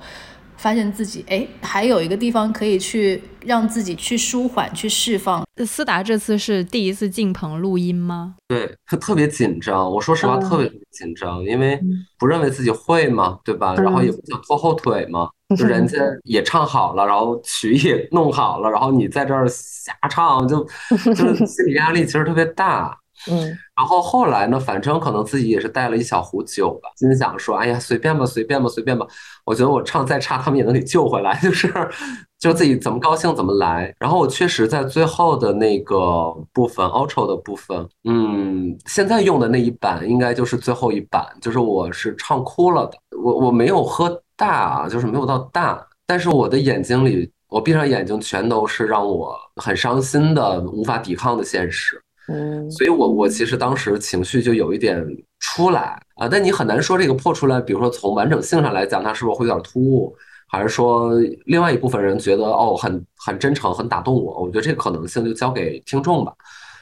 [0.63, 5.43] 发现自己哎，还有一个地方可以去让自己去舒缓、去释放。
[5.65, 8.35] 思达这次是第一次进棚录音吗？
[8.47, 9.91] 对，他特别紧张。
[9.91, 11.77] 我说实话，特别紧张，因为
[12.17, 13.75] 不认为自己会嘛，对吧？
[13.75, 15.29] 然后也不想拖后腿嘛。
[15.57, 20.65] 就人家也唱好了，然后曲也弄好了，然后你在这儿瞎唱，就
[21.13, 22.97] 就是心理压力其实特别大。
[23.31, 24.59] 嗯，然后后来呢？
[24.59, 29.05] 反正可能自己也是带了一小壶酒吧，心想说：“哎呀，随便吧，随便吧，随便吧。”
[29.45, 31.73] 我觉得我唱再差，他们也能给救回来，就是
[32.39, 33.93] 就自己怎么高兴怎么来。
[33.99, 42.97] 然后我确实在最后的那个部分，outro 的部分，嗯，现在用的那一版应该就是最后一版，就是我是唱哭了的。
[43.21, 52.01] 我我没有喝大啊，就是没有到大，但是我的眼睛里，我闭上眼睛全都是让我很伤心的、无法抵抗的现实。
[52.27, 55.05] 嗯，所以，我我其实当时情绪就有一点
[55.39, 60.15] 出来啊，但你很难说这个破出来，比如说从完整性上来讲，它是不是会有点突兀，
[60.47, 61.13] 还是说
[61.45, 64.43] 另外一部分人觉得哦很很真诚，很打动我？
[64.43, 66.33] 我觉得这个可能性就交给听众吧。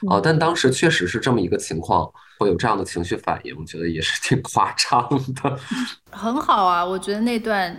[0.08, 5.58] 啊，但当时确实是这么一个情况，会有这样的情绪反应，我觉得也是挺夸张的。
[6.12, 7.76] 很好啊，我觉得那段。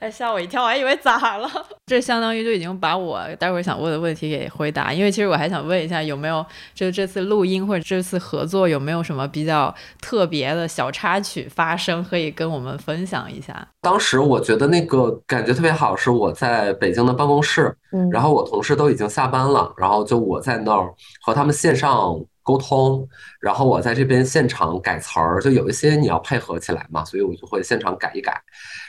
[0.00, 1.48] 哎，吓我一跳，我还以为咋了？
[1.86, 4.92] 这相当于就已经把我待会儿想问的问题给回答。
[4.92, 6.44] 因为其实我还想问一下，有没有
[6.74, 13.66] 就这次录音或者这次合作有没有什么比较特别的小插曲发生，可以跟我们分享一下？
[13.80, 17.72] 当时我觉得那个感觉特别好，是我在北京的办公室，
[18.10, 22.20] 然后我同事都已经下班了，然后就我在那儿和他们线上。
[22.42, 23.08] 沟通，
[23.40, 28.40] 然后我在这边现场改词儿，就有一些你要配合起来嘛，所以我就会现场改一改，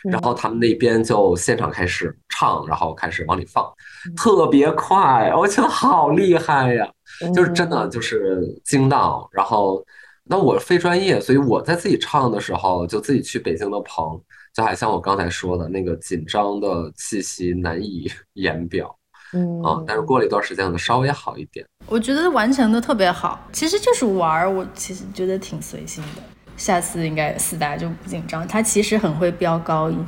[0.10, 3.72] 然后他们那边就现场开始唱，然后开始往里放，
[4.18, 6.90] 特别快，我觉得好厉害呀，
[7.36, 9.30] 就是真的就是惊到。
[9.32, 9.86] 然后
[10.24, 14.20] 那我非专业，所以我在自己唱的时候，就自己去北京的棚，
[14.56, 18.98] 就还像我刚才说的那个紧张的气息难以言表。
[19.34, 21.66] 嗯啊，但是过了一段时间，可能稍微好一点。
[21.88, 24.50] 我觉得完成的特别好，其实就是玩儿。
[24.50, 26.22] 我其实觉得挺随性的。
[26.56, 28.48] 下次应该四大就不紧张。
[28.48, 30.06] 他其实很会飙高音，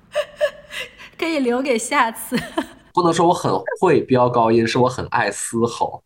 [1.18, 2.36] 可以留给下次。
[2.94, 6.02] 不能说我很会飙高音，是我很爱嘶吼。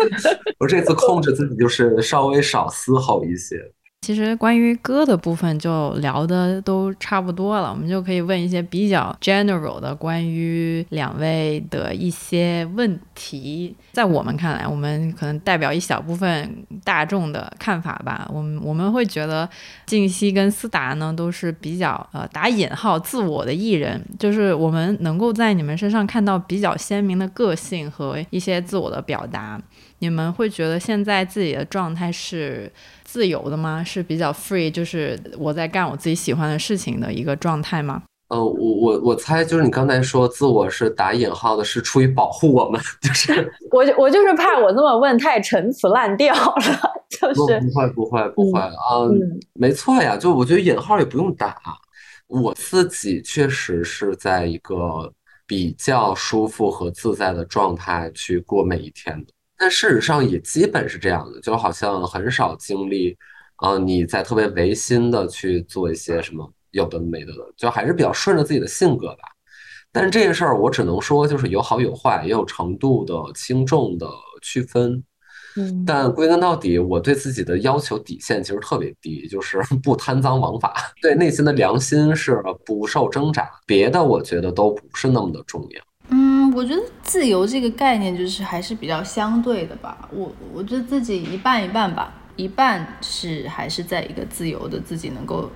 [0.58, 3.56] 我这次控制自己，就是稍微少嘶吼一些。
[4.00, 13.76] 其实关于歌的部分就聊的都差不多了，我们就可以问一些比较 general 的关于两位的一些问题。
[13.92, 18.26] 在我们看来，我们可能代表一小部分大众的看法吧。
[18.32, 19.46] 我们我们会觉得
[19.84, 29.60] 静熙跟思达呢都是比较呃打引号自我的艺人，就是我们能够在你们身上看到比较鲜明的个性和一些自我的表达。
[30.02, 32.72] 你们会觉得现在自己的状态是
[33.12, 33.82] 自由的吗？
[33.82, 38.00] 是比较 free，就是我在干我自己喜欢的事情的一个状态吗？
[38.28, 48.70] 呃，我我我猜就是你刚才说自我是打引号的，是出于保护我们， 就是我我就是怕我这么问太陈词滥调了，就是不会不会不会啊，
[49.54, 51.60] 没错呀，就我觉得引号也不用打，
[52.28, 55.12] 我自己确实是在一个
[55.44, 59.32] 比较舒服和自在的状态去过每一天的。
[59.60, 63.14] 但事实上也基本是这样的，就好像很少经历，
[63.56, 69.24] 啊，你在特别违心的去做一些什么有的没的，就还是比较顺着自己的性格吧。
[69.92, 74.08] 但是这件事儿我只能说，就是有好有坏，也有程度的轻重的
[74.40, 75.04] 区分。
[75.56, 85.82] 嗯，但归根到底，我对自己的要求底线其实特别低，就是 不贪赃枉法，对内心的良心是不受挣扎，别的我觉得都不是那么的重要。
[86.60, 90.06] 我觉得自由这个概念就是还是比较相对的吧。
[90.12, 95.50] 我我觉得自己一半一半吧，一半是还是在一个自由的自己能够，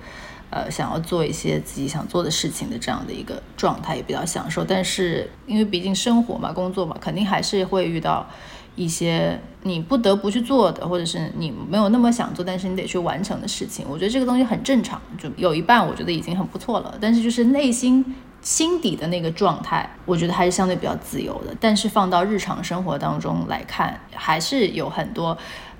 [0.49, 4.65] 呃，想要做一些自己想做的事情的这样的一个状态，也比较享受。
[4.65, 8.27] 但是因为毕竟生活嘛，工作嘛，肯定还是会遇到
[8.75, 13.85] 一些你不得不去做的，或者是你没有那么想做，但是你得去完成的事情。
[13.87, 16.97] 我觉得这个东西很正常，就有一半我觉得已经很不错了。
[16.99, 18.03] 但是就是内心。
[18.45, 21.55] 心底的那个状态，我觉得还是相对比较自由的。
[21.59, 25.35] 但是放到日常生活当中来看，还是有很多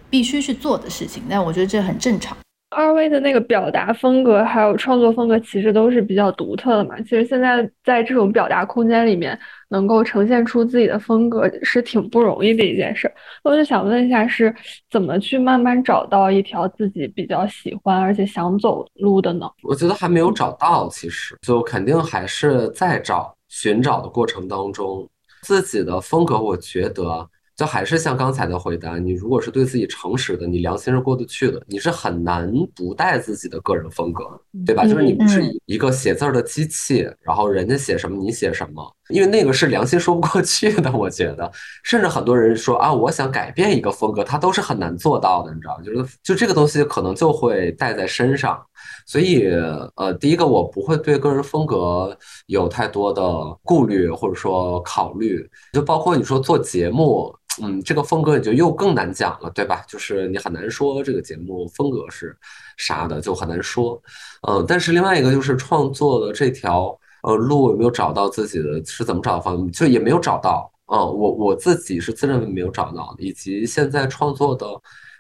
[0.09, 1.21] 必须去做的事情。
[1.29, 2.35] 但我觉得这很正常。
[2.75, 6.99] 二位的那个表达风格还有创作风格其实都是比较独特的嘛。
[7.03, 13.09] 其实现在在这种表达空间里面，能够呈现出自己的风格是挺不容易的一件事。
[13.43, 14.53] 我就想问一下，是
[14.91, 19.49] 怎么去慢慢找到一条自己比较喜欢而且想走路的呢？
[19.63, 25.07] 我觉得还没有找到，其实就肯定还是在找寻找的过程当中，
[25.43, 27.25] 自己的风格，我觉得。
[27.55, 34.25] 就还是像刚才的回答，你如果是对自己诚实的，你良心是过得去的，你是很难不带自己的个人风格，
[34.65, 34.85] 对吧？
[34.85, 40.91] 就是你不是一个写字儿的机器，然后人家写什么你写什么，因为那个是良心说不过去的。
[40.91, 41.49] 我觉得，
[41.83, 45.83] 甚至很多人说啊，我想改变一个风格，他都是很难做到的，你知道吗？
[45.83, 48.61] 就是就这个东西可能就会带在身上，
[49.05, 49.47] 所以
[49.95, 53.23] 呃，第一个我不会对个人风格有太多的
[53.63, 57.33] 顾虑或者说考虑，就包括你说做节目。
[57.61, 59.83] 嗯，这个风格也就又更难讲了，对吧？
[59.87, 62.35] 就是你很难说这个节目风格是
[62.77, 64.01] 啥的，就很难说。
[64.47, 70.71] 嗯，但是另外一个就是创作的这条呃路有没有找到自己的是怎么找的方就也没有找到。
[70.87, 74.67] 嗯，我我自己是自认为没有找到，以及现在创作的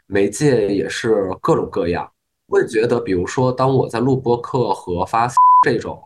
[0.05, 2.09] 媒介也是各种各样。
[2.47, 5.27] 会觉得，比如说，当我在录播客和发
[5.65, 5.99] 这种。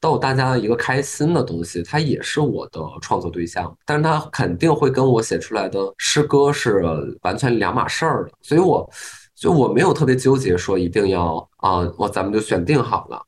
[0.00, 6.82] 逗大家的一个开心的东西，它也是我的创作对象，但是它肯定会跟我写出来的诗歌是
[7.22, 8.88] 完全两码事儿的，所以我
[9.34, 13.22] 就我没有特别纠结说一定要啊，我咱们就选定好了。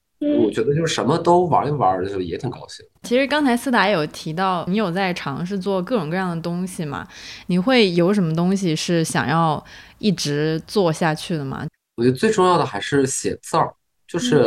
[0.44, 2.86] 我觉得就是什么都玩一玩，就也挺高兴。
[3.02, 7.04] 其实刚才思达有提到，你有在尝试做各种各样的东西吗？
[7.48, 9.62] 你会有什么东西是想要
[9.98, 11.66] 一直做下去的吗？
[11.96, 13.74] 我觉得最重要的还是写字儿。
[14.12, 14.44] 就是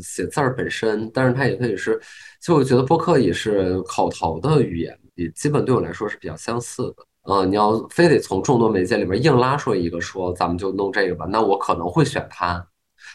[0.00, 2.00] 写字儿本身，但是它也可以是，
[2.40, 6.94] 其实我觉得播客也是口头的语言，也基本对我来说是比较相似的。
[7.24, 12.66] 呃，你要非得从众多媒介里面硬拉出一个说咱们就弄这个吧，那我可能会选它，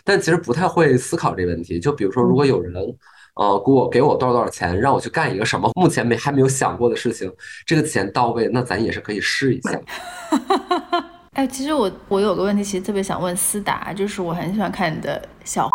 [0.04, 1.80] 但其实不太会思考这个问题。
[1.80, 2.76] 就比如说，如果有人
[3.36, 7.34] 呃给我给我多少多少钱，让我去干一个什么目前没还没有想过的事情，
[7.66, 9.82] 这个钱到位，那咱也是可以试一下。
[11.34, 15.70] 哎，其实我我有个问题，其实特别想问思达，就是我很喜欢看你的小，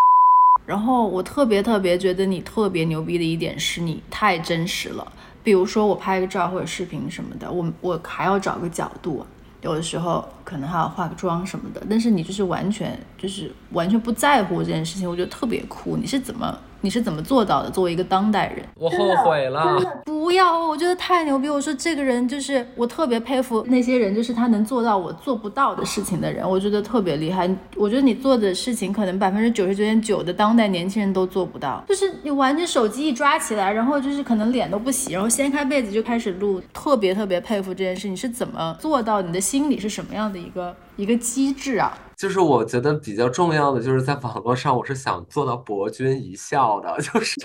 [0.67, 5.13] 然后我特别特别觉得你特别牛逼的一点是你太真实了。
[5.43, 9.25] 比如说我拍个照或者视频什么的，我我还要找个角度，
[9.61, 15.97] 有的时候可能还要化个妆什么的，但是你就是完全就是完全不在乎这件事情，我觉得特别酷。
[15.99, 16.59] 你是怎么？
[16.85, 17.71] 你是怎么做到的？
[17.71, 19.81] 作为一个当代人，我后悔了。
[20.05, 21.49] 不要，我觉得太牛逼。
[21.49, 27.51] 我说这个人就是我特别佩服那些人，就是他能做到我做不到的事情的人，我觉得特别厉害。
[27.75, 31.83] 我觉得你做的事情，可能百分之九十九点九的当代年轻人都做不到。
[31.89, 38.09] 就是你完全手机一抓起来，然后就是可能脸都不洗，然后掀开被子就开始录，特别特别佩服这件事。
[38.09, 39.23] 你是怎么做到？
[39.23, 41.97] 你的心里是什么样的一个一个机制啊？
[42.25, 47.39] 就是我觉得比较重要的，就是在网络上，我是想做到博君一笑的， 就是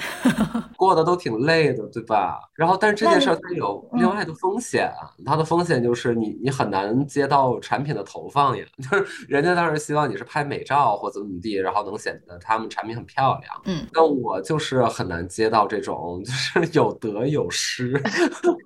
[0.76, 2.38] 过得都挺累的，对吧？
[2.54, 4.92] 然后，但是这件事儿它有另外的风险，
[5.24, 13.62] 它的风险就是你你很难接到产品的投放呀， 就是人家当然希望你是拍美照或怎么怎么地，然后能显得他们产品很漂亮。
[13.64, 17.98] 嗯，那我就是很难接到这种，就是有得有失，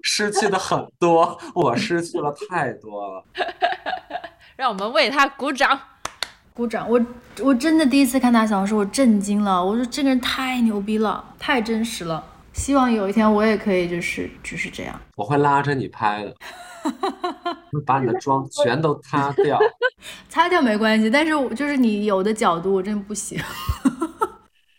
[0.03, 3.25] 失去的很多，我失去了太多了。
[4.57, 5.79] 让我们为他鼓掌，
[6.53, 6.89] 鼓掌！
[6.89, 7.01] 我
[7.43, 9.65] 我真的第一次看他小说，我震惊了。
[9.65, 12.23] 我说这个人太牛逼了，太真实了。
[12.53, 14.95] 希望有一天我也可以就是就是这样。
[15.17, 16.33] 我会拉着你拍的，
[17.73, 19.59] 会把你的妆全都擦掉。
[20.31, 23.37] 擦掉没关系，但是我就是你有的角度我真不行。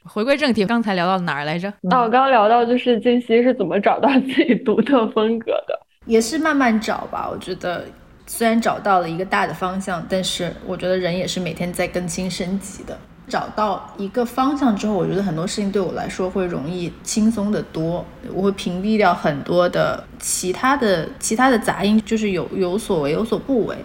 [0.06, 1.70] 回归正题，刚才聊到哪儿来着？
[1.92, 7.28] 哦，我刚聊到就是金熙是怎么找到自己独特风格的，也是慢慢找吧。
[7.30, 7.86] 我觉得。
[8.28, 12.98] 虽然找到了一个大的方向，但是我觉得人也是每天在更新升级的。
[13.28, 18.06] 找到一个方向之后，我觉得很多事情对我来说会容易轻松的多。
[18.32, 23.76] 我会屏蔽掉很多的其他的其他的杂音，就是有有所为有所不为。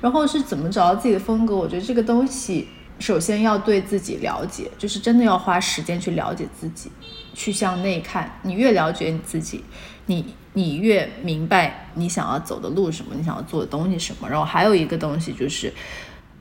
[0.00, 1.54] 然后是怎么找到自己的风格？
[1.54, 6.90] 我觉得这个东西首先要对自己了解，就是真的要花时间去了解自己，
[7.34, 8.38] 去向内看。
[8.42, 9.62] 你越了解你自己，
[10.06, 10.34] 你。
[10.56, 15.70] 你越明白你想要走的路什么，你想要做的东西什么，然后还有一个东西就是，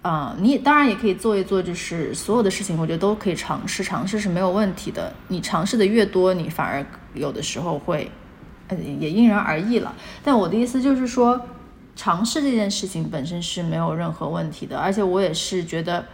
[0.01, 5.13] 啊，你当然也可以做一做，就是所有的事情，我觉得都可以尝试，尝试是没有问题的。
[5.28, 8.09] 你尝试的越多，你反而有的时候会，
[8.70, 9.93] 呃，也因人而异了。
[10.24, 11.45] 但我的意思就是说，
[11.93, 16.05] 尝试这件事情本身是没有任何问题的，而且我也是觉得，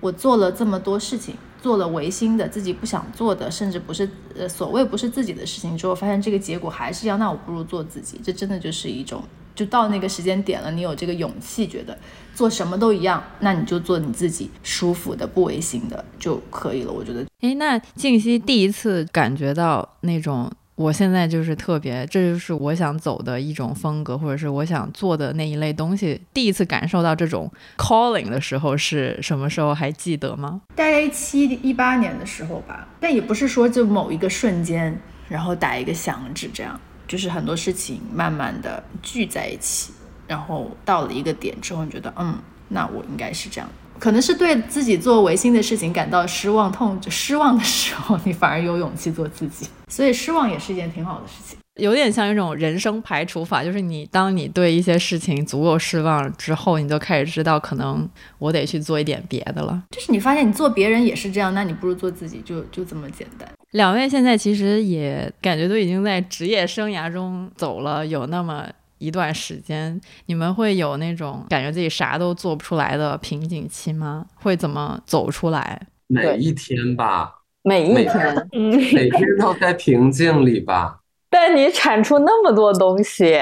[0.00, 1.34] 我做了这么多事情。
[1.62, 4.06] 做了违心的、自己不想做的，甚至不是
[4.36, 8.20] 呃所谓不是自己的事情之后，发现这个结果还是要，那我不如做自己。
[8.22, 9.22] 这真的就是一种，
[9.54, 11.96] 就到那个时间点了，你有这个勇气，觉得
[12.34, 16.92] 做什么都一样，那你就做你自己舒服的、不违心的就可以了。
[16.92, 20.50] 我觉得，诶，那静熙第一次感觉到那种。
[20.74, 26.20] 我现在就是特别，这就是我想走的一种风格，或者是我想做的那一类东西。
[26.32, 29.74] 第一次感受到这种 calling 的时候是什么时候？
[29.74, 30.62] 还记得吗？
[30.74, 32.88] 大概一七一八年的时候吧。
[32.98, 34.98] 但也不是说就某一个瞬间，
[35.28, 39.92] 然后打一个响指这样，就是很多事情慢慢的聚在一起，
[40.26, 43.68] 然后到了一个点之后，你觉得嗯，那我应该是这样。
[44.02, 49.68] 可能是对自己做违心的事情感到失望、痛失望的时候，你反而有勇气做自己。
[49.86, 58.08] 所以失望也是一件挺好的事情，有点像一种人生排除法，就是你当你对一些事情足够失望之后，你就开始知道，可能
[58.40, 59.80] 我得去做一点别的了。
[59.92, 63.48] 就是你发现你做别人也是这样，那你不如做自己，就就这么简单。
[63.70, 68.66] 两位现在其实也感觉都已经在职业生涯中走了有那么。
[69.02, 74.24] 一段时间，你们会有那种感觉自己啥都做不出来的瓶颈期吗？
[74.36, 75.88] 会怎么走出来？
[76.06, 77.32] 每一天吧，
[77.62, 78.48] 每一天，
[78.94, 81.00] 每天都在瓶颈里吧。
[81.28, 83.40] 但你产出那么多东西，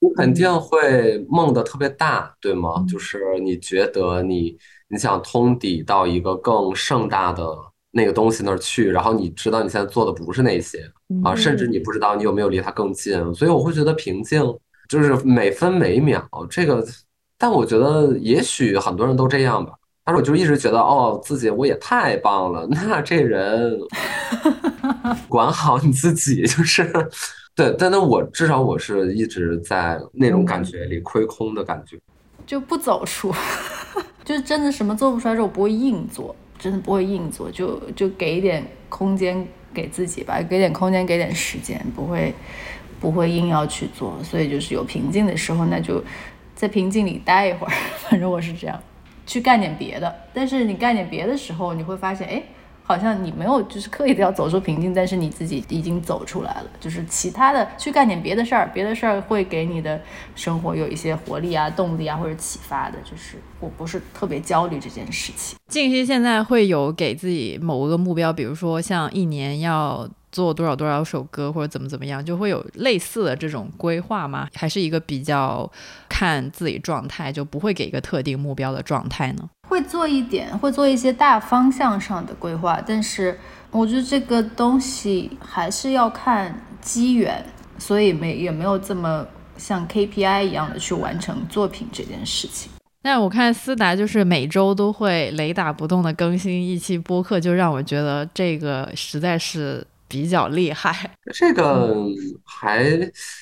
[0.00, 2.84] 你肯定会梦的特别大，对吗？
[2.88, 4.56] 就是你觉得你
[4.88, 7.46] 你想通底到一个更盛大的
[7.92, 10.90] 那个东西那儿去，然后你知道你现在做的不是那些
[11.22, 14.42] 啊，甚至你不知道你有没有离它更近，所以我会觉得瓶颈。
[14.92, 16.86] 就是每分每秒，这个，
[17.38, 19.72] 但我觉得也许很多人都这样吧。
[20.04, 22.66] 但是我就一直觉得，哦，自己我也太棒了。
[22.70, 23.78] 那这人
[25.30, 26.92] 管好你自己，就是
[27.54, 27.74] 对。
[27.78, 31.96] 但那我至少我是一直在那种感觉里亏空的感觉，
[32.44, 33.32] 就不走出，
[34.26, 42.34] 就是真的什么做不出来之后不会硬做，真的不会硬做，就就给一点空间给自己吧，给点空间，给点时间，不会。
[43.02, 46.02] 不会硬要去做，所以就是有瓶颈的时候，那就
[46.54, 47.72] 在瓶颈里待一会儿。
[48.08, 48.80] 反正我是这样，
[49.26, 50.14] 去干点别的。
[50.32, 52.42] 但是你干点别的时候，你会发现，哎。
[52.84, 56.64] 好像你没有就是刻意的要走出瓶颈，但是你自己已经走出来了。
[56.80, 59.98] 就是其他的去干点别的事儿，别的事儿会给你的
[60.34, 62.98] 生活有一些活力啊、动力啊或者启发的。
[63.08, 65.56] 就是我不是特别焦虑这件事情。
[65.68, 74.48] 静熙现在会有给自己某个目标，比如说像一年要做多少多少首歌，或者怎么怎么样，就会有类似的这种规划吗？
[74.54, 75.70] 还是一个比较
[76.08, 79.48] 看自己状态，就不会给一个特定目标的状态呢？
[79.68, 83.38] 会做一点，会做一些大方向上的规划，但是
[83.70, 87.44] 我觉得这个东西还是要看机缘，
[87.78, 89.26] 所以没也没有这么
[89.58, 92.72] 像 KPI 一样的去完成作品这件事情。
[93.02, 99.86] 那我看思达就是每周都会雷打不动的更新一期播客，就让我觉得这个实在是。
[100.12, 101.96] 比较厉害，这个
[102.44, 102.84] 还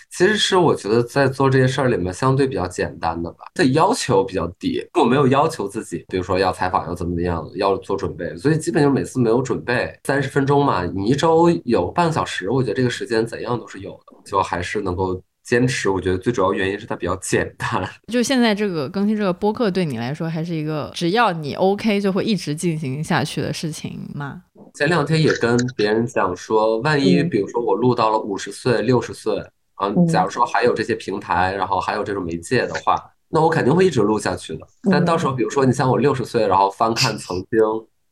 [0.09, 15.21] 其实是我觉得在做这些事儿里面相对比较简单的吧，这要求比较低，我没有要求自己，比如说要采访要怎么怎么样，要做准备，所以基本就每次没有准备，三十分钟嘛，你一周有半个小时，我觉得这个时间怎样都是有的，就还是能够。
[15.43, 17.83] 坚持，我觉得最主要原因是它比较简单。
[18.13, 24.43] 就现在这个更新这个播客，对你来说还是一个只要你 OK 就会一直进行下去的事情吗？
[24.75, 29.39] 前两天也跟别人讲说，万一比如说我录到了五十岁、六十岁
[29.75, 32.97] 啊，假如说还有这些平台，然后还有这种媒介的话，
[33.29, 34.67] 那我肯定会一直录下去的。
[34.91, 37.59] 但到时候，比如说你像我六十岁，然后翻看曾经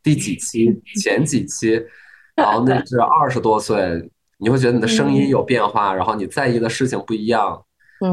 [0.02, 1.80] 第几期、 前几期，
[2.34, 4.10] 然后那是二十多岁。
[4.40, 7.60] 你会觉得你的声音有变化，然后你在意的事情不一样，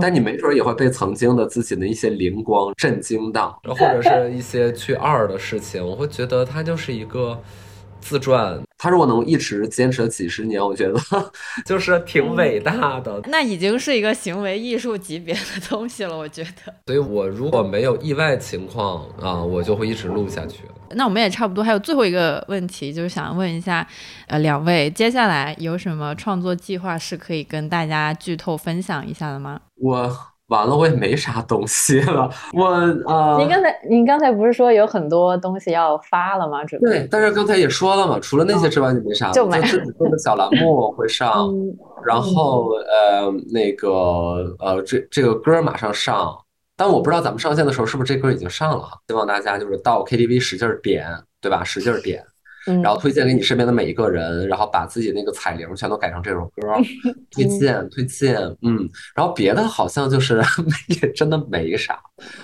[0.02, 7.40] 但你没准也会被曾经的自己的一些灵光震惊到，或者是一些去二的事情，我会觉得它就是一个。
[8.06, 10.94] 自传，他如果能一直坚持了几十年，我觉得
[11.66, 13.20] 就是挺伟大的。
[13.26, 16.72] 那已经是一个行为艺术级别的东西了，我觉得。
[16.86, 20.60] 所以我如果没有意外情况啊，我就会一直录下去。
[20.92, 23.86] 那我们也差不多，还有最后一个问题，就是想问一下，
[24.28, 29.60] 呃，两位接下来有什么创作计划是可以跟大家剧透分享一下的吗？
[29.78, 30.35] 我。
[30.48, 32.30] 完了，我也没啥东西了。
[32.54, 32.66] 我
[33.08, 36.64] 呃，您刚才您刚才不是说有很多东西要发了吗？
[36.66, 39.34] 准备对，但是刚才也说了嘛，除了那些之外就没啥了。
[39.34, 41.52] 就自己做的小栏目 会上，
[42.06, 43.90] 然后呃那个
[44.60, 46.36] 呃这这个歌马上上，
[46.78, 48.98] 但我不知道咱们上线的时候是不是这歌已经上了哈。
[49.08, 51.08] 希望大家就是到 KTV 使劲点，
[51.42, 51.64] 对吧？
[51.64, 52.24] 使劲点。
[52.82, 56.74] 然后推荐给你身边的每一个人，然后把自己那个彩铃全都改成这首歌，
[57.32, 60.42] 推荐推荐，嗯，然后别的好像就是
[61.02, 62.00] 也真的没啥，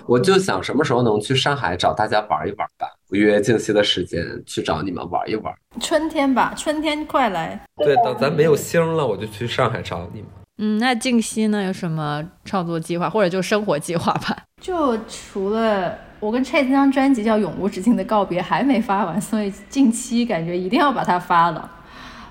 [0.05, 10.30] 我就想什么时候能去上海找大家玩一玩吧，约静熙的时间去找你们玩一玩，春天吧，春天快来，对，等咱没有星了，我就去上海找你们。
[10.63, 11.63] 嗯，那静熙呢？
[11.63, 14.38] 有什么创作计划，或者就生活计划吧？
[14.61, 21.69] 就除了我跟 Chase 那张专辑叫《永无止境的告别》还没发完，所以近期感觉一定要把它发了。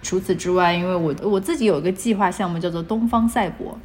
[0.00, 3.76] 除此之外，因为我我自己有一个计划项目叫做东方赛博，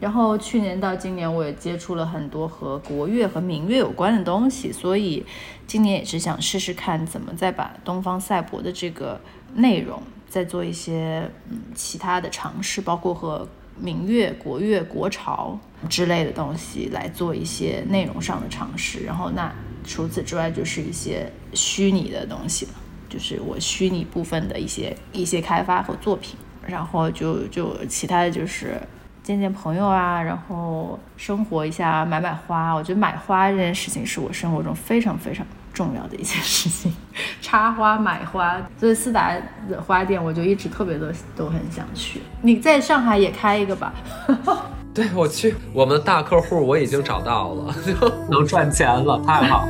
[0.00, 5.26] 然后去年到今年我也接触了很多和国乐和民乐有关的东西，所以
[5.66, 9.20] 今年也是想试试看怎么再把东方赛博的这个
[9.56, 13.46] 内容再做一些嗯其他的尝试，包括和。
[13.80, 15.58] 民乐、国乐、国潮
[15.88, 19.52] 之类的东西来做一些内容上的尝试，然后那
[19.84, 22.72] 除此之外就是一些虚拟的东西了，
[23.08, 28.80] 就是我虚拟部分的一些一些开发和作品，然后就就其他的就是
[29.22, 32.72] 见见朋友啊，然后生活一下，买买花。
[32.74, 35.46] 我觉得买花这件事情是我生活中非常非常。
[35.72, 36.92] 重要的一件事情，
[37.40, 39.34] 插花买花，所以思达
[39.68, 42.20] 的花店我就一直特别的都很想去。
[42.42, 43.92] 你在上海也开一个吧？
[44.92, 47.74] 对，我去，我们大客户我已经找到了，
[48.28, 49.68] 能赚钱了，太好。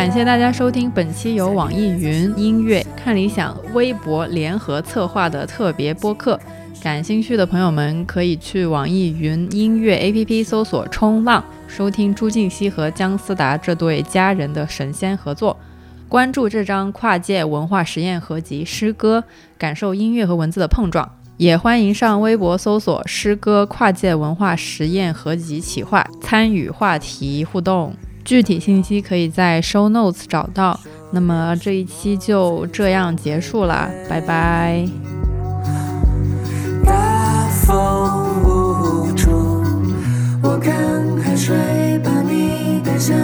[0.00, 6.40] 感谢大家收听本期由网易云音乐、看理想、微博联合策划的特别播客。
[6.82, 15.54] 感兴趣的朋友们可以去网易云音乐 APP 搜索“冲浪”，收听朱静熙和姜思达这对佳人的神仙合作。
[16.08, 19.22] 关注这张跨界文化实验合集《诗歌》，
[19.58, 21.06] 感受音乐和文字的碰撞。
[21.36, 27.94] 也欢迎上微博搜索“诗歌跨界文化实验合集企划”，参与话题互动。
[28.30, 30.78] 具体信息可以在 show notes 找到。
[31.10, 34.86] 那么这一期就这样结束了，拜拜。
[36.84, 39.64] 大风无处，
[40.44, 40.72] 我看
[41.18, 41.56] 海水
[42.04, 43.18] 把你带向